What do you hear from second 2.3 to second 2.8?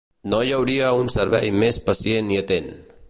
i atent.